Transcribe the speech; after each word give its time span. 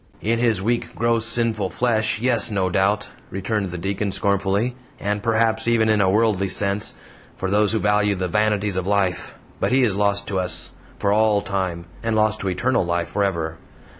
"In 0.23 0.39
his 0.39 0.63
weak, 0.63 0.95
gross, 0.95 1.27
sinful 1.27 1.69
flesh 1.69 2.19
yes, 2.19 2.49
no 2.49 2.71
doubt," 2.71 3.09
returned 3.29 3.69
the 3.69 3.77
Deacon, 3.77 4.11
scornfully, 4.11 4.75
"and, 4.99 5.21
perhaps, 5.21 5.67
even 5.67 5.89
in 5.89 6.01
a 6.01 6.09
worldly 6.09 6.47
sense, 6.47 6.95
for 7.37 7.51
those 7.51 7.71
who 7.73 7.77
value 7.77 8.15
the 8.15 8.27
vanities 8.27 8.77
of 8.77 8.87
life; 8.87 9.35
but 9.59 9.71
he 9.71 9.83
is 9.83 9.95
lost 9.95 10.27
to 10.29 10.39
us, 10.39 10.71
for 10.97 11.11
all 11.13 11.43
time, 11.43 11.85
and 12.01 12.15
lost 12.15 12.39
to 12.39 12.47
eternal 12.49 12.83
life 12.83 13.09
forever. 13.09 13.57